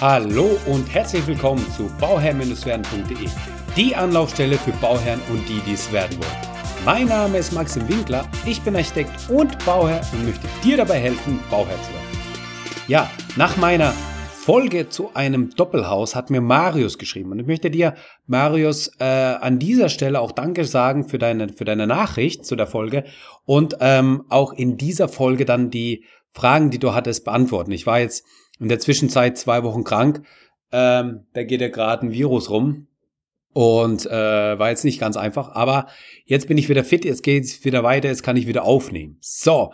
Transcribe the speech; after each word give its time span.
Hallo 0.00 0.56
und 0.66 0.94
herzlich 0.94 1.26
willkommen 1.26 1.66
zu 1.76 1.90
bauherr-werden.de, 1.98 3.28
die 3.76 3.96
Anlaufstelle 3.96 4.56
für 4.56 4.70
Bauherren 4.74 5.20
und 5.28 5.48
die, 5.48 5.58
die 5.66 5.72
es 5.72 5.90
werden 5.90 6.16
wollen. 6.18 6.84
Mein 6.84 7.08
Name 7.08 7.38
ist 7.38 7.52
Maxim 7.52 7.88
Winkler, 7.88 8.24
ich 8.46 8.62
bin 8.62 8.76
Architekt 8.76 9.28
und 9.28 9.58
Bauherr 9.64 10.00
und 10.12 10.24
möchte 10.24 10.46
dir 10.62 10.76
dabei 10.76 11.00
helfen, 11.00 11.40
Bauherr 11.50 11.82
zu 11.82 11.90
werden. 11.90 12.06
Ja, 12.86 13.10
nach 13.34 13.56
meiner 13.56 13.92
Folge 14.30 14.88
zu 14.88 15.10
einem 15.14 15.50
Doppelhaus 15.50 16.14
hat 16.14 16.30
mir 16.30 16.42
Marius 16.42 16.96
geschrieben. 16.98 17.32
Und 17.32 17.40
ich 17.40 17.46
möchte 17.48 17.68
dir, 17.68 17.96
Marius, 18.28 18.92
äh, 19.00 19.04
an 19.04 19.58
dieser 19.58 19.88
Stelle 19.88 20.20
auch 20.20 20.30
Danke 20.30 20.64
sagen 20.64 21.08
für 21.08 21.18
deine, 21.18 21.48
für 21.48 21.64
deine 21.64 21.88
Nachricht 21.88 22.46
zu 22.46 22.54
der 22.54 22.68
Folge 22.68 23.02
und 23.46 23.78
ähm, 23.80 24.22
auch 24.28 24.52
in 24.52 24.76
dieser 24.76 25.08
Folge 25.08 25.44
dann 25.44 25.70
die 25.70 26.04
Fragen, 26.32 26.70
die 26.70 26.78
du 26.78 26.94
hattest, 26.94 27.24
beantworten. 27.24 27.72
Ich 27.72 27.84
war 27.84 27.98
jetzt 27.98 28.24
in 28.60 28.68
der 28.68 28.78
Zwischenzeit 28.78 29.38
zwei 29.38 29.62
Wochen 29.62 29.84
krank. 29.84 30.22
Ähm, 30.72 31.26
da 31.32 31.42
geht 31.44 31.60
ja 31.60 31.68
gerade 31.68 32.06
ein 32.06 32.12
Virus 32.12 32.50
rum. 32.50 32.86
Und 33.54 34.06
äh, 34.06 34.58
war 34.58 34.68
jetzt 34.68 34.84
nicht 34.84 35.00
ganz 35.00 35.16
einfach, 35.16 35.54
aber 35.54 35.88
jetzt 36.26 36.46
bin 36.46 36.58
ich 36.58 36.68
wieder 36.68 36.84
fit, 36.84 37.04
jetzt 37.04 37.22
geht's 37.22 37.64
wieder 37.64 37.82
weiter, 37.82 38.08
jetzt 38.08 38.22
kann 38.22 38.36
ich 38.36 38.46
wieder 38.46 38.62
aufnehmen. 38.62 39.16
So, 39.20 39.72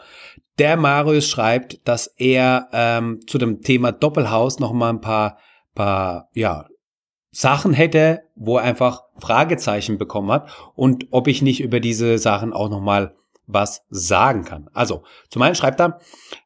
der 0.58 0.76
Marius 0.76 1.28
schreibt, 1.28 1.86
dass 1.86 2.06
er 2.16 2.68
ähm, 2.72 3.20
zu 3.26 3.36
dem 3.36 3.60
Thema 3.60 3.92
Doppelhaus 3.92 4.58
noch 4.60 4.72
mal 4.72 4.90
ein 4.90 5.00
paar, 5.00 5.38
paar 5.74 6.30
ja, 6.32 6.68
Sachen 7.30 7.74
hätte, 7.74 8.22
wo 8.36 8.58
er 8.58 8.64
einfach 8.64 9.02
Fragezeichen 9.18 9.98
bekommen 9.98 10.30
hat 10.30 10.48
und 10.76 11.08
ob 11.10 11.26
ich 11.26 11.42
nicht 11.42 11.60
über 11.60 11.80
diese 11.80 12.16
Sachen 12.18 12.52
auch 12.52 12.70
noch 12.70 12.80
mal 12.80 13.16
was 13.46 13.82
sagen 13.90 14.44
kann. 14.44 14.68
Also, 14.72 15.04
zum 15.28 15.42
einen 15.42 15.54
schreibt 15.54 15.80
er, 15.80 16.00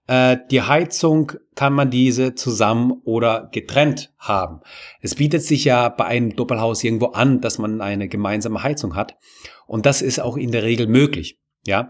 äh, 0.06 0.38
die 0.50 0.62
Heizung 0.62 1.32
kann 1.54 1.72
man 1.72 1.90
diese 1.90 2.34
zusammen 2.34 3.00
oder 3.04 3.48
getrennt 3.52 4.12
haben. 4.18 4.60
Es 5.00 5.14
bietet 5.14 5.42
sich 5.42 5.64
ja 5.64 5.88
bei 5.88 6.04
einem 6.04 6.34
Doppelhaus 6.34 6.82
irgendwo 6.82 7.06
an, 7.06 7.40
dass 7.40 7.58
man 7.58 7.80
eine 7.80 8.08
gemeinsame 8.08 8.62
Heizung 8.62 8.96
hat. 8.96 9.16
Und 9.66 9.86
das 9.86 10.02
ist 10.02 10.18
auch 10.18 10.36
in 10.36 10.52
der 10.52 10.62
Regel 10.62 10.86
möglich. 10.86 11.38
Ja, 11.66 11.88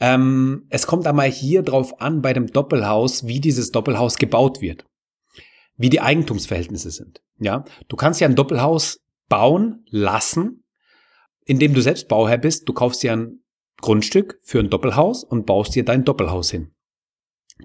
ähm, 0.00 0.66
es 0.68 0.86
kommt 0.86 1.06
einmal 1.06 1.30
hier 1.30 1.62
drauf 1.62 2.00
an 2.00 2.22
bei 2.22 2.32
dem 2.32 2.48
Doppelhaus, 2.48 3.26
wie 3.26 3.40
dieses 3.40 3.70
Doppelhaus 3.70 4.16
gebaut 4.16 4.60
wird, 4.60 4.84
wie 5.76 5.90
die 5.90 6.00
Eigentumsverhältnisse 6.00 6.90
sind. 6.90 7.22
Ja, 7.38 7.64
du 7.88 7.96
kannst 7.96 8.20
ja 8.20 8.26
ein 8.26 8.34
Doppelhaus 8.34 8.98
bauen 9.28 9.84
lassen, 9.88 10.64
indem 11.44 11.74
du 11.74 11.80
selbst 11.80 12.08
Bauherr 12.08 12.38
bist. 12.38 12.68
Du 12.68 12.72
kaufst 12.72 13.02
dir 13.02 13.12
ein 13.12 13.41
Grundstück 13.82 14.38
für 14.42 14.60
ein 14.60 14.70
Doppelhaus 14.70 15.22
und 15.22 15.44
baust 15.44 15.74
dir 15.74 15.84
dein 15.84 16.04
Doppelhaus 16.04 16.50
hin. 16.50 16.72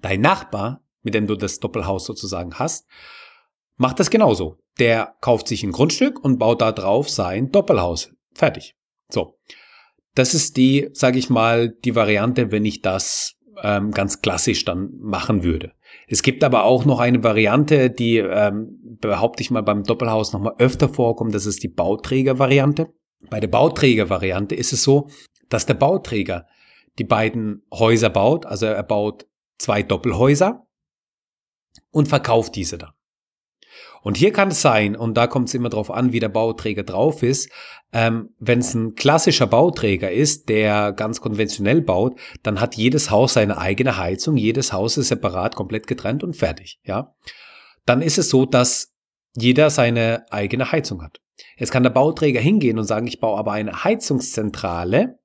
Dein 0.01 0.19
Nachbar, 0.19 0.83
mit 1.01 1.13
dem 1.13 1.27
du 1.27 1.35
das 1.35 1.59
Doppelhaus 1.59 2.05
sozusagen 2.05 2.55
hast, 2.55 2.85
macht 3.77 4.01
das 4.01 4.09
genauso. 4.09 4.57
Der 4.79 5.15
kauft 5.21 5.47
sich 5.47 5.63
ein 5.63 5.71
Grundstück 5.71 6.21
und 6.23 6.37
baut 6.37 6.61
da 6.61 6.73
drauf 6.73 7.09
sein 7.09 7.51
Doppelhaus. 7.51 8.11
Fertig. 8.33 8.75
So. 9.09 9.39
Das 10.13 10.33
ist 10.33 10.57
die, 10.57 10.89
sage 10.93 11.19
ich 11.19 11.29
mal, 11.29 11.69
die 11.69 11.95
Variante, 11.95 12.51
wenn 12.51 12.65
ich 12.65 12.81
das 12.81 13.35
ähm, 13.63 13.91
ganz 13.91 14.21
klassisch 14.21 14.65
dann 14.65 14.89
machen 14.99 15.43
würde. 15.43 15.73
Es 16.07 16.23
gibt 16.23 16.43
aber 16.43 16.63
auch 16.63 16.85
noch 16.85 16.99
eine 16.99 17.23
Variante, 17.23 17.89
die 17.89 18.17
ähm, 18.17 18.79
behaupte 18.99 19.41
ich 19.41 19.51
mal 19.51 19.61
beim 19.61 19.83
Doppelhaus 19.83 20.33
nochmal 20.33 20.55
öfter 20.57 20.89
vorkommt. 20.89 21.33
Das 21.33 21.45
ist 21.45 21.63
die 21.63 21.69
Bauträgervariante. 21.69 22.87
Bei 23.29 23.39
der 23.39 23.47
Bauträgervariante 23.47 24.55
ist 24.55 24.73
es 24.73 24.83
so, 24.83 25.09
dass 25.49 25.65
der 25.65 25.75
Bauträger 25.75 26.47
die 26.97 27.03
beiden 27.03 27.63
Häuser 27.73 28.09
baut. 28.09 28.45
Also 28.45 28.65
er 28.65 28.83
baut 28.83 29.27
zwei 29.57 29.83
Doppelhäuser 29.83 30.65
und 31.91 32.07
verkauft 32.07 32.55
diese 32.55 32.77
dann. 32.77 32.91
Und 34.01 34.15
hier 34.15 34.31
kann 34.31 34.49
es 34.49 34.61
sein, 34.61 34.95
und 34.95 35.15
da 35.15 35.27
kommt 35.27 35.49
es 35.49 35.53
immer 35.53 35.69
darauf 35.69 35.91
an, 35.91 36.13
wie 36.13 36.19
der 36.19 36.29
Bauträger 36.29 36.83
drauf 36.83 37.23
ist, 37.23 37.49
ähm, 37.91 38.29
wenn 38.39 38.59
es 38.59 38.73
ein 38.73 38.95
klassischer 38.95 39.47
Bauträger 39.47 40.11
ist, 40.11 40.49
der 40.49 40.93
ganz 40.93 41.19
konventionell 41.19 41.81
baut, 41.81 42.17
dann 42.43 42.61
hat 42.61 42.75
jedes 42.75 43.11
Haus 43.11 43.33
seine 43.33 43.57
eigene 43.57 43.97
Heizung, 43.97 44.37
jedes 44.37 44.71
Haus 44.71 44.97
ist 44.97 45.09
separat, 45.09 45.55
komplett 45.55 45.87
getrennt 45.87 46.23
und 46.23 46.35
fertig, 46.35 46.79
ja. 46.83 47.15
Dann 47.85 48.01
ist 48.01 48.17
es 48.17 48.29
so, 48.29 48.45
dass 48.45 48.93
jeder 49.35 49.69
seine 49.69 50.25
eigene 50.31 50.71
Heizung 50.71 51.01
hat. 51.01 51.19
Jetzt 51.57 51.71
kann 51.71 51.83
der 51.83 51.89
Bauträger 51.89 52.39
hingehen 52.39 52.79
und 52.79 52.85
sagen, 52.85 53.07
ich 53.07 53.19
baue 53.19 53.37
aber 53.37 53.51
eine 53.51 53.83
Heizungszentrale 53.83 55.19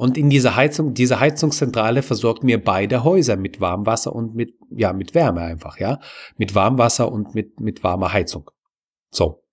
und 0.00 0.16
in 0.16 0.30
dieser 0.30 0.56
Heizung, 0.56 0.94
diese 0.94 1.20
Heizungszentrale 1.20 2.00
versorgt 2.02 2.42
mir 2.42 2.64
beide 2.64 3.04
Häuser 3.04 3.36
mit 3.36 3.60
Warmwasser 3.60 4.14
und 4.14 4.34
mit, 4.34 4.54
ja, 4.70 4.94
mit 4.94 5.14
Wärme 5.14 5.42
einfach, 5.42 5.78
ja. 5.78 6.00
Mit 6.38 6.54
Warmwasser 6.54 7.12
und 7.12 7.34
mit, 7.34 7.60
mit 7.60 7.84
warmer 7.84 8.10
Heizung. 8.10 8.50
So. 9.10 9.44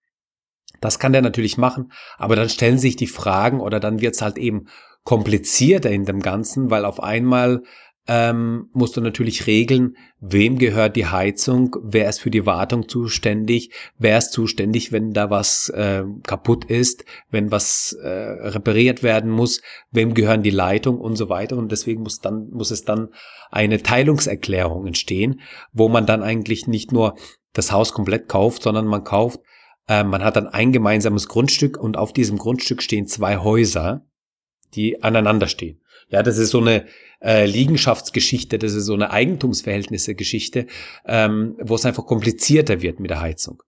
Das 0.79 0.99
kann 0.99 1.11
der 1.11 1.21
natürlich 1.21 1.57
machen, 1.57 1.91
aber 2.17 2.37
dann 2.37 2.47
stellen 2.47 2.77
sich 2.77 2.95
die 2.95 3.07
Fragen 3.07 3.59
oder 3.59 3.81
dann 3.81 3.99
wird's 3.99 4.21
halt 4.21 4.37
eben 4.37 4.67
komplizierter 5.03 5.91
in 5.91 6.05
dem 6.05 6.21
Ganzen, 6.21 6.71
weil 6.71 6.85
auf 6.85 7.03
einmal 7.03 7.63
ähm, 8.07 8.69
musst 8.73 8.95
du 8.95 9.01
natürlich 9.01 9.47
regeln, 9.47 9.97
wem 10.19 10.57
gehört 10.57 10.95
die 10.95 11.07
Heizung, 11.07 11.75
wer 11.83 12.07
ist 12.07 12.19
für 12.19 12.31
die 12.31 12.45
Wartung 12.45 12.87
zuständig, 12.87 13.71
wer 13.97 14.17
ist 14.17 14.31
zuständig, 14.31 14.91
wenn 14.91 15.11
da 15.11 15.29
was 15.29 15.69
äh, 15.69 16.03
kaputt 16.23 16.65
ist, 16.65 17.03
wenn 17.29 17.51
was 17.51 17.93
äh, 18.01 18.07
repariert 18.07 19.03
werden 19.03 19.29
muss, 19.29 19.61
wem 19.91 20.13
gehören 20.13 20.41
die 20.41 20.49
Leitung 20.49 20.99
und 20.99 21.17
so 21.17 21.27
weiter. 21.27 21.57
Und 21.57 21.71
deswegen 21.71 22.03
muss 22.03 22.19
dann 22.19 22.49
muss 22.49 22.71
es 22.71 22.83
dann 22.83 23.09
eine 23.51 23.83
Teilungserklärung 23.83 24.87
entstehen, 24.87 25.41
wo 25.73 25.89
man 25.89 26.05
dann 26.05 26.23
eigentlich 26.23 26.67
nicht 26.67 26.91
nur 26.91 27.15
das 27.53 27.71
Haus 27.71 27.91
komplett 27.91 28.29
kauft, 28.29 28.63
sondern 28.63 28.85
man 28.85 29.03
kauft, 29.03 29.41
äh, 29.87 30.03
man 30.03 30.23
hat 30.23 30.37
dann 30.37 30.47
ein 30.47 30.71
gemeinsames 30.71 31.27
Grundstück 31.27 31.77
und 31.77 31.97
auf 31.97 32.13
diesem 32.13 32.37
Grundstück 32.37 32.81
stehen 32.81 33.07
zwei 33.07 33.37
Häuser, 33.37 34.05
die 34.75 35.03
aneinander 35.03 35.47
stehen. 35.47 35.81
Ja, 36.09 36.23
das 36.23 36.37
ist 36.37 36.51
so 36.51 36.59
eine 36.59 36.85
äh, 37.21 37.45
Liegenschaftsgeschichte, 37.45 38.57
das 38.59 38.73
ist 38.73 38.85
so 38.85 38.93
eine 38.93 39.11
Eigentumsverhältnisse-Geschichte, 39.11 40.67
ähm, 41.05 41.55
wo 41.61 41.75
es 41.75 41.85
einfach 41.85 42.05
komplizierter 42.05 42.81
wird 42.81 42.99
mit 42.99 43.11
der 43.11 43.21
Heizung. 43.21 43.63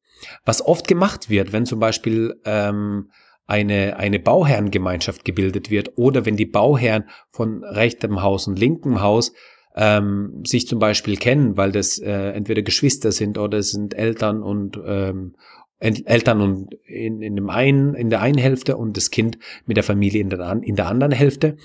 Was 0.46 0.66
oft 0.66 0.88
gemacht 0.88 1.30
wird, 1.30 1.52
wenn 1.52 1.66
zum 1.66 1.80
Beispiel 1.80 2.40
ähm, 2.46 3.10
eine, 3.48 3.98
eine 3.98 4.20
Bauherrengemeinschaft 4.20 5.26
gebildet 5.26 5.72
wird 5.72 5.98
oder 5.98 6.26
wenn 6.26 6.38
die 6.38 6.46
Bauherren 6.46 7.06
von 7.30 7.64
rechtem 7.64 8.22
Haus 8.22 8.48
und 8.48 8.60
linkem 8.60 9.02
Haus 9.02 9.34
ähm, 9.76 10.44
sich 10.46 10.68
zum 10.68 10.78
Beispiel 10.80 11.18
kennen, 11.18 11.58
weil 11.58 11.72
das 11.72 11.98
äh, 11.98 12.32
entweder 12.32 12.62
Geschwister 12.62 13.12
sind 13.12 13.38
oder 13.38 13.58
es 13.58 13.72
sind 13.72 13.96
Eltern 13.96 14.44
und 14.44 14.80
ähm, 14.86 15.36
Eltern 15.80 16.42
und 16.42 16.74
in, 16.86 17.22
in 17.22 17.38
dem 17.38 17.50
einen 17.50 17.96
in 17.96 18.10
der 18.10 18.22
einen 18.22 18.38
Hälfte 18.38 18.76
und 18.76 18.98
das 18.98 19.12
Kind 19.12 19.40
mit 19.66 19.78
der 19.78 19.84
Familie 19.84 20.22
in 20.22 20.30
der, 20.30 20.60
in 20.62 20.76
der 20.76 20.88
anderen 20.88 21.14
Hälfte, 21.14 21.56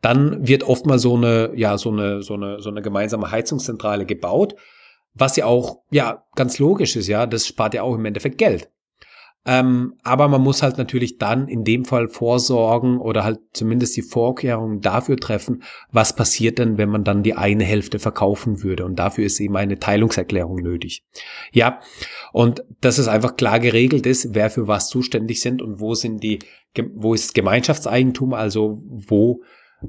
dann 0.00 0.46
wird 0.46 0.64
oft 0.64 0.86
mal 0.86 0.98
so 0.98 1.16
eine, 1.16 1.52
ja, 1.54 1.76
so 1.78 1.90
eine, 1.90 2.22
so 2.22 2.34
eine, 2.34 2.60
so 2.60 2.70
eine 2.70 2.82
gemeinsame 2.82 3.30
Heizungszentrale 3.30 4.06
gebaut, 4.06 4.54
was 5.14 5.36
ja 5.36 5.46
auch, 5.46 5.82
ja, 5.90 6.24
ganz 6.36 6.58
logisch 6.58 6.96
ist, 6.96 7.08
ja, 7.08 7.26
das 7.26 7.46
spart 7.46 7.74
ja 7.74 7.82
auch 7.82 7.94
im 7.94 8.04
Endeffekt 8.04 8.38
Geld. 8.38 8.70
Ähm, 9.48 9.94
aber 10.02 10.28
man 10.28 10.42
muss 10.42 10.62
halt 10.62 10.76
natürlich 10.76 11.16
dann 11.16 11.48
in 11.48 11.64
dem 11.64 11.86
Fall 11.86 12.08
vorsorgen 12.08 12.98
oder 12.98 13.24
halt 13.24 13.38
zumindest 13.54 13.96
die 13.96 14.02
Vorkehrungen 14.02 14.82
dafür 14.82 15.16
treffen, 15.16 15.62
was 15.90 16.14
passiert 16.14 16.58
denn, 16.58 16.76
wenn 16.76 16.90
man 16.90 17.02
dann 17.02 17.22
die 17.22 17.34
eine 17.34 17.64
Hälfte 17.64 17.98
verkaufen 17.98 18.62
würde. 18.62 18.84
Und 18.84 18.96
dafür 18.96 19.24
ist 19.24 19.40
eben 19.40 19.56
eine 19.56 19.78
Teilungserklärung 19.78 20.56
nötig. 20.56 21.02
Ja, 21.50 21.80
und 22.32 22.62
dass 22.82 22.98
es 22.98 23.08
einfach 23.08 23.36
klar 23.36 23.58
geregelt 23.58 24.04
ist, 24.04 24.34
wer 24.34 24.50
für 24.50 24.68
was 24.68 24.90
zuständig 24.90 25.40
sind 25.40 25.62
und 25.62 25.80
wo 25.80 25.94
sind 25.94 26.22
die, 26.22 26.40
wo 26.94 27.14
ist 27.14 27.34
Gemeinschaftseigentum, 27.34 28.34
also 28.34 28.82
wo 28.84 29.40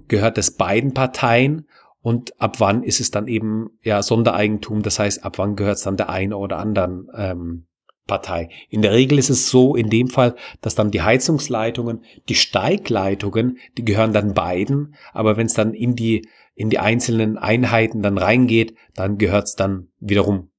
gehört 0.08 0.38
es 0.38 0.52
beiden 0.52 0.94
Parteien 0.94 1.68
und 2.02 2.40
ab 2.42 2.60
wann 2.60 2.84
ist 2.84 3.00
es 3.00 3.12
dann 3.12 3.28
eben 3.28 3.72
ja 3.82 4.02
Sondereigentum, 4.02 4.82
das 4.82 5.00
heißt, 5.00 5.24
ab 5.24 5.38
wann 5.38 5.56
gehört 5.56 5.78
es 5.78 5.84
dann 5.84 5.98
der 5.98 6.10
einen 6.10 6.34
oder 6.34 6.58
anderen 6.58 7.10
ähm, 7.16 7.66
Partei. 8.08 8.50
In 8.70 8.82
der 8.82 8.92
Regel 8.94 9.20
ist 9.20 9.30
es 9.30 9.50
so 9.50 9.76
in 9.76 9.90
dem 9.90 10.08
Fall, 10.08 10.36
dass 10.62 10.76
dann 10.76 10.92
die 10.92 11.02
Heizungsleitungen, 11.02 12.04
die 12.28 12.36
Steigleitungen, 12.36 13.60
die 13.78 13.86
gehören 13.86 14.14
dann 14.14 14.34
beiden, 14.34 14.96
aber 15.14 15.38
wenn 15.38 15.46
es 15.46 15.54
dann 15.54 15.74
in 15.74 15.96
die 15.96 16.28
in 16.56 16.70
die 16.70 16.80
einzelnen 16.80 17.38
Einheiten 17.38 18.02
dann 18.02 18.18
reingeht, 18.18 18.76
dann 18.94 19.18
gehört 19.18 19.46
es 19.46 19.56
dann 19.56 19.88
wiederum 20.00 20.50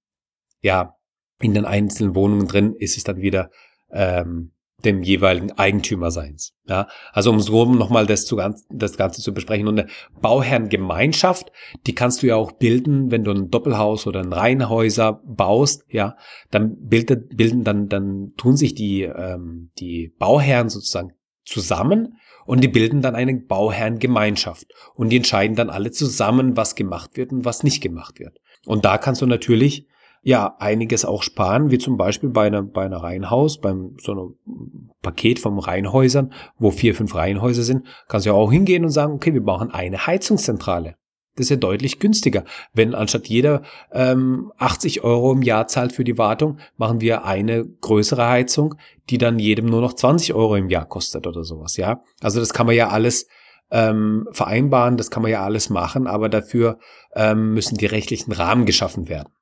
ja 0.62 0.96
in 1.40 1.52
den 1.54 1.66
einzelnen 1.66 2.14
Wohnungen 2.14 2.46
drin 2.46 2.74
ist 2.74 2.96
es 2.96 3.04
dann 3.04 3.20
wieder 3.20 3.50
ähm, 3.90 4.52
dem 4.84 5.02
jeweiligen 5.02 5.52
Eigentümer 5.52 6.10
seins. 6.10 6.54
Ja, 6.66 6.88
also 7.12 7.30
um 7.30 7.40
so 7.40 7.64
nochmal 7.64 8.06
das, 8.06 8.24
zu, 8.24 8.40
das 8.70 8.96
Ganze 8.96 9.22
zu 9.22 9.34
besprechen. 9.34 9.66
Und 9.66 9.80
eine 9.80 9.88
Bauherrengemeinschaft, 10.20 11.50
die 11.86 11.94
kannst 11.94 12.22
du 12.22 12.28
ja 12.28 12.36
auch 12.36 12.52
bilden, 12.52 13.10
wenn 13.10 13.24
du 13.24 13.32
ein 13.32 13.50
Doppelhaus 13.50 14.06
oder 14.06 14.20
ein 14.20 14.32
Reihenhäuser 14.32 15.20
baust, 15.24 15.84
ja, 15.88 16.16
dann 16.50 16.76
bildet, 16.80 17.36
bilden, 17.36 17.64
dann, 17.64 17.88
dann 17.88 18.32
tun 18.36 18.56
sich 18.56 18.74
die, 18.74 19.02
ähm, 19.02 19.70
die 19.78 20.14
Bauherren 20.18 20.68
sozusagen 20.68 21.12
zusammen 21.44 22.18
und 22.46 22.62
die 22.62 22.68
bilden 22.68 23.02
dann 23.02 23.14
eine 23.14 23.34
Bauherrengemeinschaft. 23.34 24.66
Und 24.94 25.10
die 25.10 25.16
entscheiden 25.16 25.56
dann 25.56 25.70
alle 25.70 25.90
zusammen, 25.90 26.56
was 26.56 26.74
gemacht 26.74 27.16
wird 27.16 27.32
und 27.32 27.44
was 27.44 27.62
nicht 27.62 27.80
gemacht 27.80 28.18
wird. 28.18 28.38
Und 28.66 28.84
da 28.84 28.98
kannst 28.98 29.22
du 29.22 29.26
natürlich 29.26 29.86
ja 30.22 30.56
einiges 30.58 31.04
auch 31.04 31.22
sparen, 31.22 31.70
wie 31.70 31.78
zum 31.78 31.96
Beispiel 31.96 32.28
bei 32.28 32.46
einer, 32.46 32.62
bei 32.62 32.84
einer 32.84 33.02
Reihenhaus, 33.02 33.58
beim 33.58 33.96
so 34.00 34.12
einem 34.12 34.90
Paket 35.02 35.38
vom 35.38 35.58
Reihenhäusern, 35.58 36.32
wo 36.58 36.70
vier, 36.70 36.94
fünf 36.94 37.14
Reihenhäuser 37.14 37.62
sind, 37.62 37.86
kannst 38.08 38.26
du 38.26 38.30
ja 38.30 38.36
auch 38.36 38.52
hingehen 38.52 38.84
und 38.84 38.90
sagen, 38.90 39.14
okay, 39.14 39.32
wir 39.32 39.42
brauchen 39.42 39.70
eine 39.70 40.06
Heizungszentrale. 40.06 40.96
Das 41.36 41.46
ist 41.46 41.50
ja 41.50 41.56
deutlich 41.56 42.00
günstiger. 42.00 42.44
Wenn 42.74 42.94
anstatt 42.94 43.28
jeder 43.28 43.62
ähm, 43.92 44.52
80 44.58 45.04
Euro 45.04 45.32
im 45.32 45.42
Jahr 45.42 45.68
zahlt 45.68 45.92
für 45.92 46.04
die 46.04 46.18
Wartung, 46.18 46.58
machen 46.76 47.00
wir 47.00 47.24
eine 47.24 47.64
größere 47.64 48.26
Heizung, 48.26 48.74
die 49.08 49.16
dann 49.16 49.38
jedem 49.38 49.66
nur 49.66 49.80
noch 49.80 49.94
20 49.94 50.34
Euro 50.34 50.56
im 50.56 50.68
Jahr 50.68 50.86
kostet 50.86 51.26
oder 51.26 51.44
sowas, 51.44 51.76
ja. 51.76 52.02
Also 52.20 52.40
das 52.40 52.52
kann 52.52 52.66
man 52.66 52.74
ja 52.74 52.88
alles 52.88 53.26
ähm, 53.70 54.28
vereinbaren, 54.32 54.96
das 54.96 55.10
kann 55.10 55.22
man 55.22 55.30
ja 55.30 55.42
alles 55.42 55.70
machen, 55.70 56.06
aber 56.06 56.28
dafür 56.28 56.78
ähm, 57.14 57.54
müssen 57.54 57.78
die 57.78 57.86
rechtlichen 57.86 58.32
Rahmen 58.32 58.66
geschaffen 58.66 59.08
werden. 59.08 59.32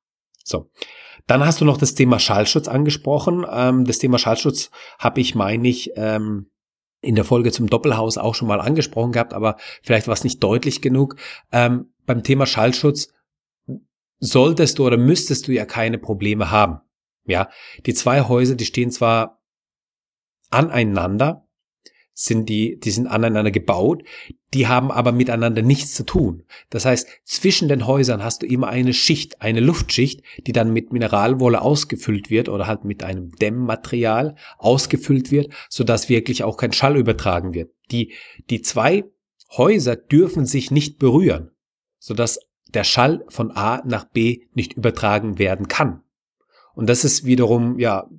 So. 0.49 0.69
Dann 1.27 1.45
hast 1.45 1.61
du 1.61 1.65
noch 1.65 1.77
das 1.77 1.93
Thema 1.93 2.19
Schallschutz 2.19 2.67
angesprochen. 2.67 3.45
Ähm, 3.49 3.85
das 3.85 3.99
Thema 3.99 4.17
Schallschutz 4.17 4.71
habe 4.97 5.21
ich, 5.21 5.35
meine 5.35 5.67
ich, 5.67 5.91
ähm, 5.95 6.49
in 7.01 7.15
der 7.15 7.23
Folge 7.23 7.51
zum 7.51 7.67
Doppelhaus 7.67 8.17
auch 8.17 8.35
schon 8.35 8.47
mal 8.47 8.59
angesprochen 8.59 9.11
gehabt, 9.11 9.33
aber 9.33 9.57
vielleicht 9.83 10.07
war 10.07 10.13
es 10.13 10.23
nicht 10.23 10.43
deutlich 10.43 10.81
genug. 10.81 11.15
Ähm, 11.51 11.93
beim 12.05 12.23
Thema 12.23 12.45
Schallschutz 12.45 13.13
solltest 14.19 14.79
du 14.79 14.87
oder 14.87 14.97
müsstest 14.97 15.47
du 15.47 15.53
ja 15.53 15.65
keine 15.65 15.97
Probleme 15.97 16.51
haben. 16.51 16.81
Ja, 17.25 17.49
die 17.85 17.93
zwei 17.93 18.21
Häuser, 18.21 18.55
die 18.55 18.65
stehen 18.65 18.91
zwar 18.91 19.41
aneinander, 20.49 21.47
sind 22.21 22.49
die, 22.49 22.77
die 22.77 22.91
sind 22.91 23.07
aneinander 23.07 23.49
gebaut, 23.49 24.03
die 24.53 24.67
haben 24.67 24.91
aber 24.91 25.13
miteinander 25.13 25.61
nichts 25.61 25.93
zu 25.93 26.03
tun. 26.03 26.43
Das 26.69 26.83
heißt, 26.83 27.07
zwischen 27.23 27.69
den 27.69 27.87
Häusern 27.87 28.21
hast 28.23 28.41
du 28.41 28.45
immer 28.45 28.67
eine 28.67 28.93
Schicht, 28.93 29.41
eine 29.41 29.61
Luftschicht, 29.61 30.21
die 30.45 30.51
dann 30.51 30.73
mit 30.73 30.91
Mineralwolle 30.91 31.61
ausgefüllt 31.61 32.29
wird 32.29 32.49
oder 32.49 32.67
halt 32.67 32.83
mit 32.83 33.03
einem 33.03 33.31
Dämmmaterial 33.31 34.35
ausgefüllt 34.57 35.31
wird, 35.31 35.53
sodass 35.69 36.09
wirklich 36.09 36.43
auch 36.43 36.57
kein 36.57 36.73
Schall 36.73 36.97
übertragen 36.97 37.53
wird. 37.53 37.71
Die, 37.89 38.11
die 38.49 38.61
zwei 38.61 39.05
Häuser 39.55 39.95
dürfen 39.95 40.45
sich 40.45 40.71
nicht 40.71 40.99
berühren, 40.99 41.51
sodass 41.99 42.39
der 42.67 42.83
Schall 42.83 43.23
von 43.29 43.51
A 43.51 43.81
nach 43.85 44.03
B 44.03 44.41
nicht 44.53 44.73
übertragen 44.73 45.39
werden 45.39 45.69
kann. 45.69 46.01
Und 46.73 46.89
das 46.89 47.05
ist 47.05 47.23
wiederum, 47.23 47.79
ja, 47.79 48.09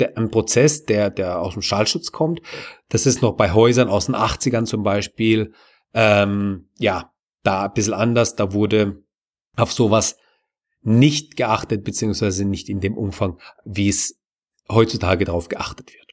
der, 0.00 0.16
ein 0.16 0.30
Prozess, 0.30 0.84
der, 0.84 1.10
der 1.10 1.40
aus 1.40 1.54
dem 1.54 1.62
Schallschutz 1.62 2.12
kommt. 2.12 2.40
Das 2.88 3.06
ist 3.06 3.22
noch 3.22 3.36
bei 3.36 3.52
Häusern 3.52 3.88
aus 3.88 4.06
den 4.06 4.14
80ern 4.14 4.64
zum 4.64 4.82
Beispiel, 4.82 5.52
ähm, 5.94 6.68
ja, 6.78 7.12
da 7.42 7.64
ein 7.64 7.72
bisschen 7.72 7.94
anders. 7.94 8.36
Da 8.36 8.52
wurde 8.52 9.02
auf 9.56 9.72
sowas 9.72 10.16
nicht 10.82 11.36
geachtet, 11.36 11.84
beziehungsweise 11.84 12.44
nicht 12.44 12.68
in 12.68 12.80
dem 12.80 12.96
Umfang, 12.96 13.38
wie 13.64 13.88
es 13.88 14.20
heutzutage 14.70 15.24
darauf 15.24 15.48
geachtet 15.48 15.92
wird. 15.92 16.08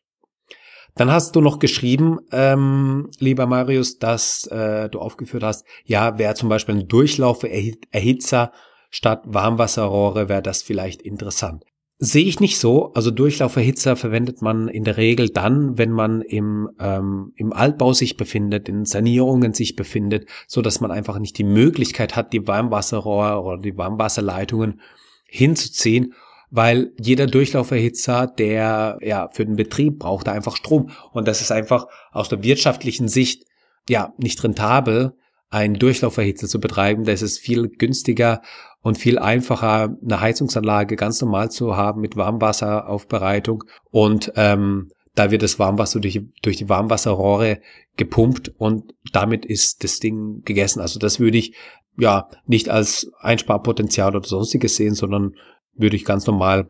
Dann 0.96 1.12
hast 1.12 1.36
du 1.36 1.42
noch 1.42 1.60
geschrieben, 1.60 2.20
ähm, 2.32 3.10
lieber 3.20 3.48
Marius, 3.48 4.00
dass 4.00 4.48
äh, 4.48 4.90
du 4.90 5.00
aufgeführt 5.00 5.44
hast, 5.44 5.66
ja, 5.84 6.18
wer 6.18 6.36
zum 6.36 6.48
Beispiel 6.48 6.76
einen 6.76 6.88
Durchlauferhitzer 6.88 8.54
statt 8.90 9.24
Warmwasserrohre, 9.26 10.30
wäre 10.30 10.42
das 10.42 10.62
vielleicht 10.62 11.02
interessant. 11.02 11.66
Sehe 11.98 12.26
ich 12.26 12.42
nicht 12.42 12.60
so. 12.60 12.92
Also 12.94 13.10
Durchlauferhitzer 13.10 13.96
verwendet 13.96 14.42
man 14.42 14.68
in 14.68 14.84
der 14.84 14.98
Regel 14.98 15.30
dann, 15.30 15.78
wenn 15.78 15.92
man 15.92 16.22
im, 16.22 16.70
ähm, 16.78 17.32
im 17.36 17.54
Altbau 17.54 17.94
sich 17.94 18.18
befindet, 18.18 18.68
in 18.68 18.84
Sanierungen 18.84 19.54
sich 19.54 19.78
befindet, 19.78 20.28
so 20.46 20.62
dass 20.62 20.82
man 20.82 20.92
einfach 20.92 21.20
nicht 21.20 21.38
die 21.38 21.46
Möglichkeit 21.46 22.18
hat, 22.18 22.34
die 22.34 22.46
Warmwasserrohre 22.46 23.42
oder 23.42 23.62
die 23.62 23.78
Warmwasserleitungen 23.78 24.82
hinzuziehen, 25.26 26.14
weil 26.52 26.92
jeder 27.00 27.28
Durchlauferhitzer, 27.28 28.28
der 28.28 28.98
ja 29.02 29.30
für 29.32 29.46
den 29.46 29.56
Betrieb 29.56 30.00
braucht, 30.00 30.28
da 30.28 30.34
einfach 30.34 30.58
Strom 30.58 30.90
und 31.14 31.30
das 31.30 31.40
ist 31.40 31.52
einfach 31.52 31.88
aus 32.12 32.28
der 32.28 32.44
wirtschaftlichen 32.44 33.08
Sicht 33.08 33.46
ja 33.88 34.14
nicht 34.18 34.44
rentabel, 34.44 35.14
einen 35.50 35.76
Durchlauferhitzer 35.76 36.48
zu 36.48 36.60
betreiben. 36.60 37.06
Da 37.06 37.14
ist 37.14 37.22
es 37.22 37.38
viel 37.38 37.70
günstiger 37.70 38.42
und 38.86 39.00
viel 39.00 39.18
einfacher, 39.18 39.98
eine 40.04 40.22
Heizungsanlage 40.22 40.96
ganz 40.96 41.20
normal 41.20 41.50
zu 41.50 41.76
haben 41.76 42.02
mit 42.02 42.18
Warmwasseraufbereitung 42.18 43.64
und 43.90 44.32
ähm, 44.36 44.92
da 45.16 45.32
wird 45.32 45.42
das 45.42 45.58
Warmwasser 45.58 46.00
durch, 46.00 46.22
durch 46.44 46.58
die 46.58 46.70
Warmwasserrohre 46.70 47.62
gepumpt 47.98 48.54
und 48.60 48.94
damit 49.12 49.44
ist 49.44 49.84
das 49.84 50.00
Ding 50.00 50.44
gegessen. 50.46 50.82
Also 50.82 51.00
das 51.00 51.20
würde 51.20 51.40
ich 51.40 51.56
ja 51.98 52.30
nicht 52.46 52.70
als 52.70 53.12
Einsparpotenzial 53.22 54.16
oder 54.16 54.28
sonstiges 54.28 54.76
sehen, 54.76 54.94
sondern 54.94 55.34
würde 55.74 55.96
ich 55.96 56.06
ganz 56.06 56.28
normal 56.28 56.68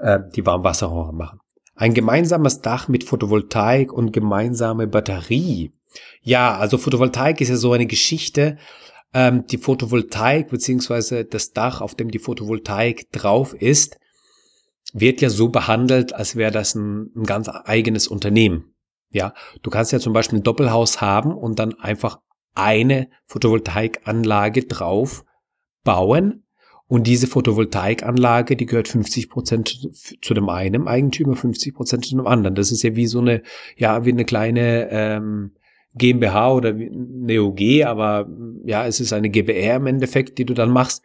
äh, 0.00 0.18
die 0.34 0.44
Warmwasserrohre 0.44 1.14
machen. 1.14 1.38
Ein 1.76 1.94
gemeinsames 1.94 2.60
Dach 2.60 2.88
mit 2.88 3.04
Photovoltaik 3.04 3.92
und 3.92 4.12
gemeinsame 4.12 4.88
Batterie. 4.88 5.70
Ja, 6.22 6.56
also 6.56 6.76
Photovoltaik 6.76 7.40
ist 7.40 7.50
ja 7.50 7.56
so 7.56 7.72
eine 7.72 7.86
Geschichte, 7.86 8.58
ähm, 9.14 9.46
die 9.46 9.58
Photovoltaik 9.58 10.48
beziehungsweise 10.48 11.24
das 11.24 11.52
Dach, 11.52 11.80
auf 11.80 11.94
dem 11.94 12.10
die 12.10 12.18
Photovoltaik 12.18 13.10
drauf 13.12 13.54
ist, 13.54 13.98
wird 14.92 15.20
ja 15.20 15.30
so 15.30 15.48
behandelt, 15.48 16.12
als 16.12 16.36
wäre 16.36 16.52
das 16.52 16.74
ein, 16.74 17.10
ein 17.16 17.24
ganz 17.24 17.48
eigenes 17.48 18.08
Unternehmen. 18.08 18.74
Ja, 19.10 19.34
du 19.62 19.70
kannst 19.70 19.92
ja 19.92 20.00
zum 20.00 20.12
Beispiel 20.12 20.38
ein 20.38 20.42
Doppelhaus 20.42 21.00
haben 21.00 21.32
und 21.32 21.58
dann 21.58 21.74
einfach 21.78 22.20
eine 22.54 23.08
Photovoltaikanlage 23.26 24.64
drauf 24.64 25.24
bauen. 25.84 26.44
Und 26.86 27.06
diese 27.06 27.26
Photovoltaikanlage, 27.26 28.54
die 28.54 28.66
gehört 28.66 28.88
50 28.88 29.30
Prozent 29.30 29.88
zu 30.20 30.34
dem 30.34 30.50
einen 30.50 30.88
Eigentümer, 30.88 31.36
50 31.36 31.74
Prozent 31.74 32.04
zu 32.04 32.16
dem 32.16 32.26
anderen. 32.26 32.54
Das 32.54 32.70
ist 32.70 32.82
ja 32.82 32.94
wie 32.96 33.06
so 33.06 33.20
eine, 33.20 33.42
ja, 33.76 34.04
wie 34.04 34.12
eine 34.12 34.26
kleine 34.26 34.90
ähm, 34.90 35.52
GmbH 35.94 36.52
oder 36.52 36.70
eine 36.70 37.42
OG, 37.42 37.84
aber 37.84 38.28
ja, 38.64 38.86
es 38.86 39.00
ist 39.00 39.12
eine 39.12 39.30
GBR 39.30 39.76
im 39.76 39.86
Endeffekt, 39.86 40.38
die 40.38 40.44
du 40.44 40.54
dann 40.54 40.70
machst. 40.70 41.02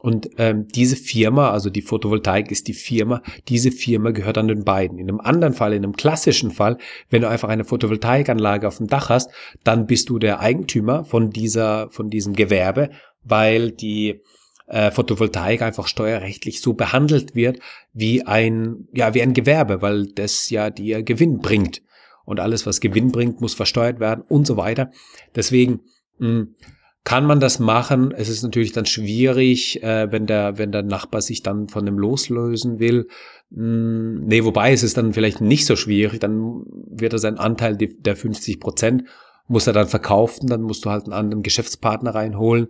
Und 0.00 0.30
ähm, 0.38 0.68
diese 0.68 0.94
Firma, 0.94 1.50
also 1.50 1.70
die 1.70 1.82
Photovoltaik 1.82 2.52
ist 2.52 2.68
die 2.68 2.74
Firma, 2.74 3.20
diese 3.48 3.72
Firma 3.72 4.12
gehört 4.12 4.38
an 4.38 4.46
den 4.46 4.62
beiden. 4.62 4.98
In 4.98 5.08
einem 5.08 5.18
anderen 5.18 5.54
Fall, 5.54 5.72
in 5.72 5.82
einem 5.82 5.96
klassischen 5.96 6.52
Fall, 6.52 6.78
wenn 7.10 7.22
du 7.22 7.28
einfach 7.28 7.48
eine 7.48 7.64
Photovoltaikanlage 7.64 8.68
auf 8.68 8.76
dem 8.76 8.86
Dach 8.86 9.08
hast, 9.08 9.30
dann 9.64 9.86
bist 9.86 10.08
du 10.08 10.20
der 10.20 10.38
Eigentümer 10.38 11.04
von 11.04 11.30
dieser, 11.30 11.90
von 11.90 12.10
diesem 12.10 12.34
Gewerbe, 12.34 12.90
weil 13.24 13.72
die 13.72 14.20
äh, 14.68 14.92
Photovoltaik 14.92 15.62
einfach 15.62 15.88
steuerrechtlich 15.88 16.60
so 16.60 16.74
behandelt 16.74 17.34
wird 17.34 17.58
wie 17.92 18.24
ein, 18.24 18.86
ja, 18.94 19.14
wie 19.14 19.22
ein 19.22 19.32
Gewerbe, 19.32 19.82
weil 19.82 20.06
das 20.06 20.48
ja 20.50 20.70
dir 20.70 21.02
Gewinn 21.02 21.38
bringt 21.38 21.82
und 22.28 22.40
alles, 22.40 22.66
was 22.66 22.80
Gewinn 22.80 23.10
bringt, 23.10 23.40
muss 23.40 23.54
versteuert 23.54 24.00
werden 24.00 24.22
und 24.28 24.46
so 24.46 24.58
weiter. 24.58 24.90
Deswegen 25.34 25.80
mh, 26.18 26.28
hm, 26.28 26.54
kann 27.02 27.24
man 27.24 27.40
das 27.40 27.58
machen. 27.58 28.12
Es 28.12 28.28
ist 28.28 28.42
natürlich 28.42 28.72
dann 28.72 28.84
schwierig, 28.84 29.82
äh, 29.82 30.12
wenn 30.12 30.26
der, 30.26 30.58
wenn 30.58 30.70
der 30.70 30.82
Nachbar 30.82 31.22
sich 31.22 31.42
dann 31.42 31.68
von 31.68 31.86
dem 31.86 31.98
loslösen 31.98 32.80
will. 32.80 33.08
Mh, 33.48 33.62
hm, 33.62 34.26
nee, 34.26 34.44
wobei 34.44 34.72
es 34.72 34.82
ist 34.82 34.98
dann 34.98 35.14
vielleicht 35.14 35.40
nicht 35.40 35.64
so 35.64 35.74
schwierig. 35.74 36.20
Dann 36.20 36.64
wird 36.90 37.14
er 37.14 37.18
seinen 37.18 37.38
Anteil 37.38 37.78
der 37.78 38.14
50 38.14 38.60
Prozent 38.60 39.04
muss 39.48 39.66
er 39.66 39.72
dann 39.72 39.88
verkaufen, 39.88 40.46
dann 40.46 40.62
musst 40.62 40.84
du 40.84 40.90
halt 40.90 41.04
einen 41.04 41.12
anderen 41.12 41.42
Geschäftspartner 41.42 42.14
reinholen, 42.14 42.68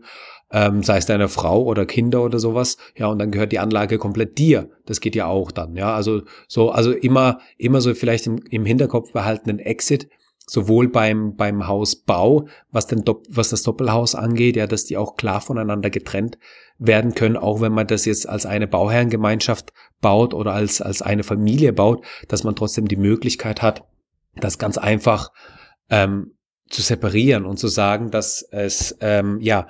ähm, 0.50 0.82
sei 0.82 0.96
es 0.96 1.06
deine 1.06 1.28
Frau 1.28 1.62
oder 1.62 1.84
Kinder 1.84 2.24
oder 2.24 2.38
sowas, 2.38 2.78
ja, 2.96 3.06
und 3.08 3.18
dann 3.18 3.30
gehört 3.30 3.52
die 3.52 3.58
Anlage 3.58 3.98
komplett 3.98 4.38
dir. 4.38 4.70
Das 4.86 5.00
geht 5.00 5.14
ja 5.14 5.26
auch 5.26 5.50
dann, 5.50 5.76
ja, 5.76 5.94
also 5.94 6.22
so, 6.46 6.70
also 6.70 6.92
immer, 6.92 7.40
immer 7.58 7.80
so 7.80 7.94
vielleicht 7.94 8.26
im, 8.26 8.38
im 8.50 8.64
Hinterkopf 8.64 9.12
behalten 9.12 9.50
einen 9.50 9.58
Exit, 9.58 10.08
sowohl 10.46 10.88
beim, 10.88 11.36
beim 11.36 11.66
Hausbau, 11.66 12.48
was 12.70 12.86
den, 12.86 13.04
was 13.28 13.50
das 13.50 13.62
Doppelhaus 13.62 14.14
angeht, 14.14 14.56
ja, 14.56 14.66
dass 14.66 14.86
die 14.86 14.96
auch 14.96 15.16
klar 15.16 15.40
voneinander 15.40 15.90
getrennt 15.90 16.38
werden 16.78 17.14
können, 17.14 17.36
auch 17.36 17.60
wenn 17.60 17.72
man 17.72 17.86
das 17.86 18.04
jetzt 18.06 18.28
als 18.28 18.46
eine 18.46 18.66
Bauherrengemeinschaft 18.66 19.72
baut 20.00 20.32
oder 20.32 20.52
als, 20.52 20.80
als 20.80 21.02
eine 21.02 21.24
Familie 21.24 21.72
baut, 21.72 22.04
dass 22.28 22.44
man 22.44 22.56
trotzdem 22.56 22.88
die 22.88 22.96
Möglichkeit 22.96 23.62
hat, 23.62 23.84
das 24.36 24.58
ganz 24.58 24.78
einfach 24.78 25.30
ähm, 25.90 26.37
zu 26.68 26.82
separieren 26.82 27.44
und 27.44 27.58
zu 27.58 27.68
sagen, 27.68 28.10
dass 28.10 28.42
es 28.50 28.96
ähm, 29.00 29.38
ja 29.40 29.68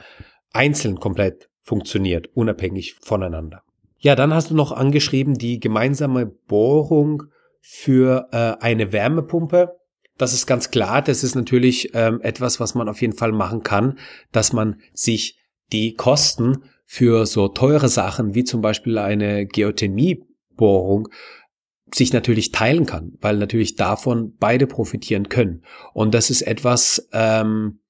einzeln 0.53 0.99
komplett 0.99 1.49
funktioniert, 1.63 2.29
unabhängig 2.35 2.97
voneinander. 3.03 3.63
Ja, 3.99 4.15
dann 4.15 4.33
hast 4.33 4.51
du 4.51 4.55
noch 4.55 4.73
angeschrieben 4.73 5.35
die 5.35 5.61
gemeinsame 5.61 6.27
Bohrung 6.27 7.25
für 7.61 8.29
äh, 8.33 8.63
eine 8.65 8.93
Wärmepumpe. 8.93 9.77
Das 10.17 10.33
ist 10.33 10.47
ganz 10.47 10.71
klar, 10.71 11.03
das 11.03 11.23
ist 11.23 11.35
natürlich 11.35 11.91
ähm, 11.95 12.21
etwas, 12.23 12.61
was 12.61 12.75
man 12.75 12.89
auf 12.89 13.01
jeden 13.01 13.13
Fall 13.13 13.33
machen 13.33 13.63
kann, 13.63 13.99
dass 14.33 14.53
man 14.53 14.81
sich 14.93 15.39
die 15.73 15.95
Kosten 15.95 16.65
für 16.87 17.27
so 17.27 17.49
teure 17.49 17.89
Sachen 17.89 18.35
wie 18.35 18.45
zum 18.45 18.63
Beispiel 18.63 18.99
eine 18.99 19.47
Geothermiebohrung 19.47 21.09
sich 21.95 22.13
natürlich 22.13 22.53
teilen 22.53 22.87
kann, 22.87 23.13
weil 23.21 23.37
natürlich 23.37 23.77
davon 23.77 24.35
beide 24.39 24.67
profitieren 24.67 25.29
können. 25.29 25.63
Und 25.95 26.15
das 26.15 26.31
ist 26.31 26.43
etwas, 26.43 27.09
ähm, 27.13 27.81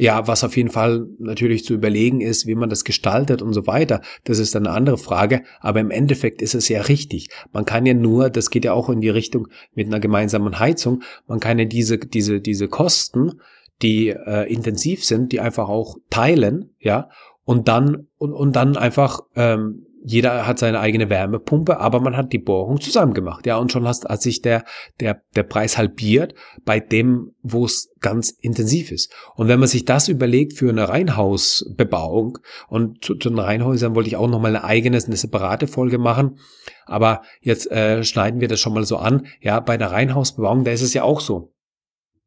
Ja, 0.00 0.28
was 0.28 0.44
auf 0.44 0.56
jeden 0.56 0.70
Fall 0.70 1.08
natürlich 1.18 1.64
zu 1.64 1.74
überlegen 1.74 2.20
ist, 2.20 2.46
wie 2.46 2.54
man 2.54 2.70
das 2.70 2.84
gestaltet 2.84 3.42
und 3.42 3.52
so 3.52 3.66
weiter, 3.66 4.00
das 4.22 4.38
ist 4.38 4.54
eine 4.54 4.70
andere 4.70 4.96
Frage. 4.96 5.42
Aber 5.58 5.80
im 5.80 5.90
Endeffekt 5.90 6.40
ist 6.40 6.54
es 6.54 6.68
ja 6.68 6.82
richtig. 6.82 7.30
Man 7.52 7.64
kann 7.64 7.84
ja 7.84 7.94
nur, 7.94 8.30
das 8.30 8.50
geht 8.50 8.64
ja 8.64 8.74
auch 8.74 8.90
in 8.90 9.00
die 9.00 9.10
Richtung 9.10 9.48
mit 9.74 9.88
einer 9.88 9.98
gemeinsamen 9.98 10.60
Heizung, 10.60 11.02
man 11.26 11.40
kann 11.40 11.58
ja 11.58 11.64
diese, 11.64 11.98
diese, 11.98 12.40
diese 12.40 12.68
Kosten, 12.68 13.40
die 13.82 14.10
äh, 14.10 14.46
intensiv 14.52 15.04
sind, 15.04 15.32
die 15.32 15.40
einfach 15.40 15.68
auch 15.68 15.96
teilen, 16.10 16.70
ja, 16.78 17.08
und 17.44 17.66
dann, 17.66 18.06
und, 18.18 18.32
und 18.32 18.54
dann 18.54 18.76
einfach 18.76 19.18
ähm, 19.34 19.87
jeder 20.02 20.46
hat 20.46 20.58
seine 20.58 20.80
eigene 20.80 21.10
Wärmepumpe, 21.10 21.80
aber 21.80 22.00
man 22.00 22.16
hat 22.16 22.32
die 22.32 22.38
Bohrung 22.38 22.80
zusammen 22.80 23.14
gemacht. 23.14 23.46
Ja, 23.46 23.56
und 23.58 23.72
schon 23.72 23.86
hast, 23.86 24.04
hat 24.04 24.22
sich 24.22 24.42
der, 24.42 24.64
der, 25.00 25.22
der 25.34 25.42
Preis 25.42 25.76
halbiert 25.76 26.34
bei 26.64 26.80
dem, 26.80 27.32
wo 27.42 27.64
es 27.64 27.92
ganz 28.00 28.30
intensiv 28.30 28.92
ist. 28.92 29.12
Und 29.34 29.48
wenn 29.48 29.58
man 29.58 29.68
sich 29.68 29.84
das 29.84 30.08
überlegt 30.08 30.54
für 30.54 30.70
eine 30.70 30.88
Reihenhausbebauung, 30.88 32.38
und 32.68 33.04
zu, 33.04 33.16
zu 33.16 33.28
den 33.28 33.38
Reihenhäusern 33.38 33.94
wollte 33.94 34.08
ich 34.08 34.16
auch 34.16 34.28
nochmal 34.28 34.54
eine 34.54 34.64
eigene, 34.64 34.98
eine 34.98 35.16
separate 35.16 35.66
Folge 35.66 35.98
machen, 35.98 36.38
aber 36.86 37.22
jetzt 37.40 37.70
äh, 37.70 38.04
schneiden 38.04 38.40
wir 38.40 38.48
das 38.48 38.60
schon 38.60 38.74
mal 38.74 38.84
so 38.84 38.96
an. 38.96 39.26
Ja, 39.40 39.60
bei 39.60 39.76
der 39.76 39.90
Reihenhausbebauung, 39.90 40.64
da 40.64 40.70
ist 40.70 40.82
es 40.82 40.94
ja 40.94 41.02
auch 41.02 41.20
so. 41.20 41.52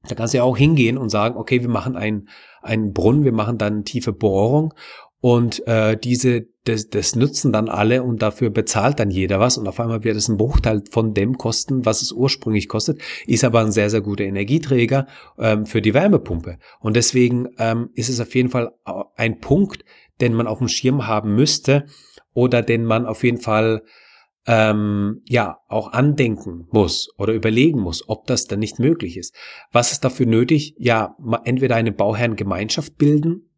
Da 0.08 0.16
kannst 0.16 0.34
du 0.34 0.40
ja 0.40 0.44
auch 0.44 0.58
hingehen 0.58 0.98
und 0.98 1.10
sagen, 1.10 1.38
okay, 1.38 1.62
wir 1.62 1.70
machen 1.70 1.96
einen, 1.96 2.28
einen 2.62 2.92
Brunnen, 2.92 3.24
wir 3.24 3.34
machen 3.34 3.58
dann 3.58 3.86
tiefe 3.86 4.14
Bohrung 4.14 4.74
und 5.22 5.66
äh, 5.68 5.98
diese, 5.98 6.48
das, 6.66 6.90
das 6.90 7.16
nutzen 7.16 7.54
dann 7.54 7.70
alle 7.70 8.02
und 8.02 8.24
dafür 8.24 8.50
bezahlt 8.50 9.00
dann 9.00 9.12
jeder 9.12 9.40
was 9.40 9.58
und 9.58 9.68
auf 9.68 9.80
einmal 9.80 10.04
wird 10.04 10.18
es 10.18 10.28
ein 10.28 10.38
Bruchteil 10.38 10.82
von 10.90 11.14
dem 11.14 11.38
kosten, 11.38 11.86
was 11.86 12.02
es 12.02 12.12
ursprünglich 12.12 12.68
kostet, 12.68 13.00
ist 13.28 13.44
aber 13.44 13.60
ein 13.62 13.72
sehr, 13.72 13.92
sehr 13.92 14.02
guter 14.02 14.24
Energieträger 14.24 15.06
ähm, 15.38 15.68
für 15.68 15.82
die 15.82 15.94
Wärmepumpe. 15.94 16.58
Und 16.80 16.96
deswegen 16.96 17.50
ähm, 17.60 17.92
ist 17.94 18.10
es 18.10 18.20
auf 18.20 18.34
jeden 18.34 18.50
Fall 18.50 18.72
ein 19.16 19.40
Punkt, 19.40 19.86
den 20.22 20.34
man 20.34 20.48
auf 20.48 20.58
dem 20.58 20.68
Schirm 20.68 21.06
haben 21.08 21.36
müsste 21.36 21.86
oder 22.34 22.64
den 22.64 22.84
man 22.84 23.06
auf 23.06 23.24
jeden 23.24 23.40
Fall 23.40 23.84
ähm, 24.48 25.22
ja 25.28 25.60
auch 25.68 25.94
andenken 25.94 26.68
muss 26.72 27.10
oder 27.20 27.34
überlegen 27.34 27.80
muss, 27.80 28.10
ob 28.10 28.26
das 28.26 28.48
dann 28.48 28.58
nicht 28.58 28.80
möglich 28.80 29.18
ist. 29.18 29.36
Was 29.72 29.92
ist 29.92 30.04
dafür 30.04 30.26
nötig? 30.26 30.74
Ja, 30.80 31.16
entweder 31.44 31.76
eine 31.76 31.92
Bauherrengemeinschaft 31.92 32.98
bilden 32.98 33.51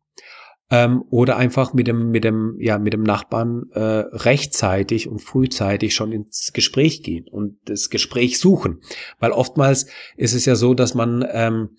ähm, 0.69 1.03
oder 1.09 1.37
einfach 1.37 1.73
mit 1.73 1.87
dem 1.87 2.09
mit 2.09 2.23
dem 2.23 2.55
ja 2.59 2.79
mit 2.79 2.93
dem 2.93 3.03
Nachbarn 3.03 3.69
äh, 3.73 3.79
rechtzeitig 3.79 5.07
und 5.07 5.19
frühzeitig 5.19 5.93
schon 5.93 6.11
ins 6.11 6.53
Gespräch 6.53 7.03
gehen 7.03 7.27
und 7.29 7.57
das 7.65 7.89
Gespräch 7.89 8.39
suchen, 8.39 8.81
weil 9.19 9.31
oftmals 9.31 9.87
ist 10.15 10.33
es 10.33 10.45
ja 10.45 10.55
so, 10.55 10.73
dass 10.73 10.93
man 10.93 11.25
ähm, 11.31 11.69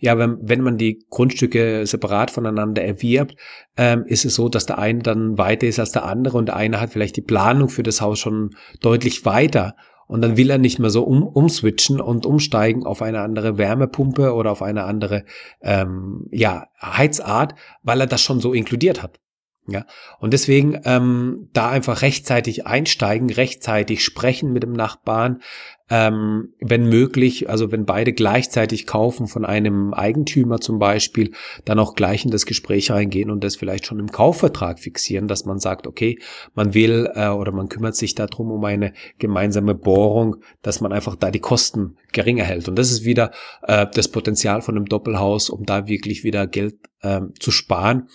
ja, 0.00 0.16
wenn, 0.16 0.38
wenn 0.40 0.62
man 0.62 0.78
die 0.78 1.04
Grundstücke 1.10 1.86
separat 1.86 2.30
voneinander 2.30 2.82
erwirbt, 2.82 3.36
ähm, 3.76 4.04
ist 4.06 4.24
es 4.24 4.34
so, 4.34 4.48
dass 4.48 4.64
der 4.64 4.78
eine 4.78 5.00
dann 5.00 5.36
weiter 5.36 5.66
ist 5.66 5.78
als 5.78 5.92
der 5.92 6.04
andere 6.04 6.38
und 6.38 6.46
der 6.46 6.56
eine 6.56 6.80
hat 6.80 6.90
vielleicht 6.90 7.16
die 7.16 7.22
Planung 7.22 7.68
für 7.68 7.82
das 7.82 8.00
Haus 8.00 8.18
schon 8.18 8.56
deutlich 8.80 9.26
weiter 9.26 9.76
und 10.10 10.22
dann 10.22 10.36
will 10.36 10.50
er 10.50 10.58
nicht 10.58 10.80
mehr 10.80 10.90
so 10.90 11.04
um, 11.04 11.22
umswitchen 11.22 12.00
und 12.00 12.26
umsteigen 12.26 12.84
auf 12.84 13.00
eine 13.00 13.20
andere 13.20 13.58
Wärmepumpe 13.58 14.34
oder 14.34 14.50
auf 14.50 14.60
eine 14.60 14.82
andere 14.82 15.24
ähm, 15.62 16.26
ja, 16.32 16.66
Heizart, 16.82 17.54
weil 17.84 18.00
er 18.00 18.08
das 18.08 18.20
schon 18.20 18.40
so 18.40 18.52
inkludiert 18.52 19.04
hat. 19.04 19.20
Ja, 19.68 19.86
und 20.18 20.32
deswegen 20.32 20.80
ähm, 20.84 21.48
da 21.52 21.70
einfach 21.70 22.02
rechtzeitig 22.02 22.66
einsteigen, 22.66 23.30
rechtzeitig 23.30 24.04
sprechen 24.04 24.52
mit 24.52 24.64
dem 24.64 24.72
Nachbarn, 24.72 25.42
ähm, 25.90 26.54
wenn 26.60 26.88
möglich, 26.88 27.50
also 27.50 27.72
wenn 27.72 27.84
beide 27.84 28.12
gleichzeitig 28.12 28.86
kaufen 28.86 29.26
von 29.26 29.44
einem 29.44 29.92
Eigentümer 29.92 30.60
zum 30.60 30.78
Beispiel, 30.78 31.32
dann 31.64 31.80
auch 31.80 31.96
gleich 31.96 32.24
in 32.24 32.30
das 32.30 32.46
Gespräch 32.46 32.92
reingehen 32.92 33.28
und 33.28 33.42
das 33.42 33.56
vielleicht 33.56 33.86
schon 33.86 33.98
im 33.98 34.12
Kaufvertrag 34.12 34.78
fixieren, 34.78 35.26
dass 35.26 35.44
man 35.46 35.58
sagt, 35.58 35.88
okay, 35.88 36.20
man 36.54 36.74
will 36.74 37.10
äh, 37.14 37.28
oder 37.28 37.50
man 37.50 37.68
kümmert 37.68 37.96
sich 37.96 38.14
darum 38.14 38.52
um 38.52 38.64
eine 38.64 38.92
gemeinsame 39.18 39.74
Bohrung, 39.74 40.36
dass 40.62 40.80
man 40.80 40.92
einfach 40.92 41.16
da 41.16 41.32
die 41.32 41.40
Kosten 41.40 41.96
geringer 42.12 42.44
hält. 42.44 42.68
Und 42.68 42.76
das 42.76 42.92
ist 42.92 43.04
wieder 43.04 43.32
äh, 43.62 43.86
das 43.92 44.06
Potenzial 44.06 44.62
von 44.62 44.76
einem 44.76 44.86
Doppelhaus, 44.86 45.50
um 45.50 45.66
da 45.66 45.88
wirklich 45.88 46.22
wieder 46.22 46.46
Geld 46.46 46.76
äh, 47.02 47.20
zu 47.40 47.50
sparen. 47.50 48.08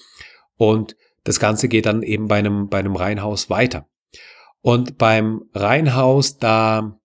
Und 0.56 0.96
das 1.26 1.42
Ganze 1.42 1.68
geht 1.68 1.88
dann 1.88 2.04
eben 2.04 2.30
bei 2.30 2.38
einem, 2.38 2.70
bei 2.70 2.80
einem 2.80 2.96
Reihenhaus 2.96 3.50
weiter. 3.50 3.86
Und 4.62 4.98
beim 4.98 5.42
Reihenhaus, 5.54 6.38
da 6.38 6.98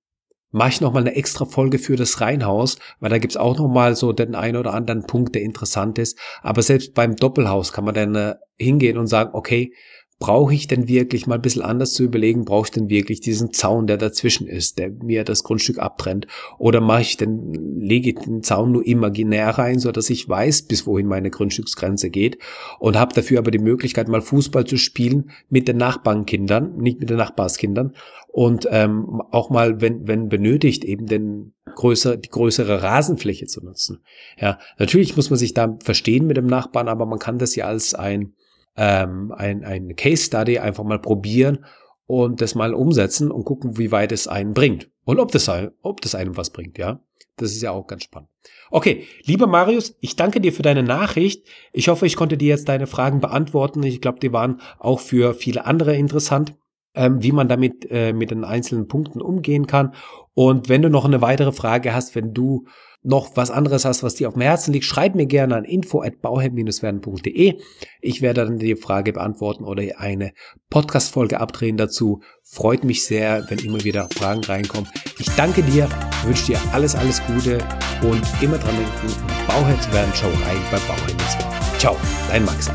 mache 0.50 0.70
ich 0.70 0.80
nochmal 0.80 1.02
eine 1.02 1.14
extra 1.14 1.44
Folge 1.44 1.78
für 1.78 1.96
das 1.96 2.20
Reihenhaus, 2.20 2.78
weil 2.98 3.10
da 3.10 3.18
gibt's 3.18 3.36
auch 3.36 3.56
nochmal 3.58 3.94
so 3.94 4.12
den 4.12 4.34
einen 4.34 4.56
oder 4.56 4.74
anderen 4.74 5.06
Punkt, 5.06 5.34
der 5.34 5.42
interessant 5.42 5.98
ist. 5.98 6.18
Aber 6.42 6.62
selbst 6.62 6.94
beim 6.94 7.16
Doppelhaus 7.16 7.72
kann 7.72 7.84
man 7.84 7.94
dann 7.94 8.14
äh, 8.14 8.34
hingehen 8.58 8.98
und 8.98 9.06
sagen, 9.06 9.30
okay, 9.32 9.72
brauche 10.20 10.52
ich 10.52 10.68
denn 10.68 10.86
wirklich 10.86 11.26
mal 11.26 11.36
ein 11.36 11.42
bisschen 11.42 11.62
anders 11.62 11.94
zu 11.94 12.04
überlegen, 12.04 12.44
brauche 12.44 12.66
ich 12.66 12.70
denn 12.70 12.90
wirklich 12.90 13.20
diesen 13.20 13.54
Zaun, 13.54 13.86
der 13.86 13.96
dazwischen 13.96 14.46
ist, 14.46 14.78
der 14.78 14.90
mir 14.90 15.24
das 15.24 15.42
Grundstück 15.42 15.78
abtrennt? 15.78 16.26
Oder 16.58 16.82
mache 16.82 17.00
ich 17.00 17.16
denn, 17.16 17.54
lege 17.80 18.10
ich 18.10 18.16
den 18.16 18.42
Zaun 18.42 18.72
nur 18.72 18.86
imaginär 18.86 19.48
rein, 19.48 19.78
so 19.78 19.90
dass 19.90 20.10
ich 20.10 20.28
weiß, 20.28 20.62
bis 20.62 20.86
wohin 20.86 21.06
meine 21.06 21.30
Grundstücksgrenze 21.30 22.10
geht 22.10 22.38
und 22.78 22.98
habe 22.98 23.14
dafür 23.14 23.38
aber 23.38 23.50
die 23.50 23.58
Möglichkeit, 23.58 24.08
mal 24.08 24.20
Fußball 24.20 24.66
zu 24.66 24.76
spielen 24.76 25.30
mit 25.48 25.66
den 25.68 25.78
Nachbarnkindern, 25.78 26.76
nicht 26.76 27.00
mit 27.00 27.08
den 27.08 27.16
Nachbarskindern 27.16 27.94
und 28.28 28.68
ähm, 28.70 29.22
auch 29.30 29.48
mal, 29.48 29.80
wenn, 29.80 30.06
wenn 30.06 30.28
benötigt, 30.28 30.84
eben 30.84 31.06
den 31.06 31.54
größer, 31.74 32.18
die 32.18 32.28
größere 32.28 32.82
Rasenfläche 32.82 33.46
zu 33.46 33.64
nutzen. 33.64 34.02
Ja, 34.38 34.58
natürlich 34.78 35.16
muss 35.16 35.30
man 35.30 35.38
sich 35.38 35.54
da 35.54 35.78
verstehen 35.82 36.26
mit 36.26 36.36
dem 36.36 36.46
Nachbarn, 36.46 36.88
aber 36.88 37.06
man 37.06 37.18
kann 37.18 37.38
das 37.38 37.56
ja 37.56 37.64
als 37.64 37.94
ein 37.94 38.34
ähm, 38.76 39.32
ein, 39.32 39.64
ein 39.64 39.96
Case 39.96 40.24
Study 40.24 40.58
einfach 40.58 40.84
mal 40.84 41.00
probieren 41.00 41.64
und 42.06 42.40
das 42.40 42.54
mal 42.54 42.74
umsetzen 42.74 43.30
und 43.30 43.44
gucken, 43.44 43.78
wie 43.78 43.92
weit 43.92 44.12
es 44.12 44.28
einen 44.28 44.54
bringt. 44.54 44.90
Und 45.04 45.18
ob 45.20 45.32
das, 45.32 45.50
ob 45.82 46.00
das 46.00 46.14
einem 46.14 46.36
was 46.36 46.50
bringt, 46.50 46.78
ja. 46.78 47.00
Das 47.36 47.52
ist 47.52 47.62
ja 47.62 47.70
auch 47.70 47.86
ganz 47.86 48.04
spannend. 48.04 48.28
Okay, 48.70 49.06
lieber 49.24 49.46
Marius, 49.46 49.96
ich 50.00 50.14
danke 50.14 50.40
dir 50.40 50.52
für 50.52 50.62
deine 50.62 50.82
Nachricht. 50.82 51.46
Ich 51.72 51.88
hoffe, 51.88 52.06
ich 52.06 52.16
konnte 52.16 52.36
dir 52.36 52.48
jetzt 52.48 52.68
deine 52.68 52.86
Fragen 52.86 53.20
beantworten. 53.20 53.82
Ich 53.82 54.00
glaube, 54.00 54.20
die 54.20 54.32
waren 54.32 54.60
auch 54.78 55.00
für 55.00 55.34
viele 55.34 55.64
andere 55.64 55.96
interessant, 55.96 56.54
ähm, 56.94 57.22
wie 57.22 57.32
man 57.32 57.48
damit 57.48 57.86
äh, 57.90 58.12
mit 58.12 58.30
den 58.30 58.44
einzelnen 58.44 58.88
Punkten 58.88 59.20
umgehen 59.20 59.66
kann. 59.66 59.94
Und 60.34 60.68
wenn 60.68 60.82
du 60.82 60.90
noch 60.90 61.04
eine 61.04 61.20
weitere 61.20 61.52
Frage 61.52 61.94
hast, 61.94 62.14
wenn 62.14 62.32
du 62.32 62.66
noch 63.02 63.34
was 63.34 63.50
anderes 63.50 63.84
hast, 63.84 64.02
was 64.02 64.14
dir 64.14 64.28
auf 64.28 64.34
dem 64.34 64.42
Herzen 64.42 64.72
liegt, 64.72 64.84
schreib 64.84 65.14
mir 65.14 65.26
gerne 65.26 65.56
an 65.56 65.64
info@bauherr-werden.de. 65.64 67.58
Ich 68.00 68.20
werde 68.20 68.44
dann 68.44 68.58
die 68.58 68.76
Frage 68.76 69.12
beantworten 69.12 69.64
oder 69.64 69.82
eine 69.98 70.32
Podcast-Folge 70.68 71.40
abdrehen 71.40 71.78
dazu. 71.78 72.20
Freut 72.42 72.84
mich 72.84 73.06
sehr, 73.06 73.46
wenn 73.48 73.58
immer 73.58 73.82
wieder 73.84 74.08
Fragen 74.14 74.44
reinkommen. 74.44 74.88
Ich 75.18 75.30
danke 75.36 75.62
dir, 75.62 75.88
wünsche 76.24 76.46
dir 76.46 76.58
alles, 76.72 76.94
alles 76.94 77.22
Gute 77.26 77.58
und 78.02 78.22
immer 78.42 78.58
dran 78.58 78.76
denken, 78.76 79.16
Bauherr 79.46 79.80
zu 79.80 79.92
werden. 79.92 80.12
Schau 80.14 80.28
rein 80.28 80.58
bei 80.70 80.78
Bauherr 80.86 81.78
Ciao, 81.78 81.96
dein 82.28 82.44
Max. 82.44 82.70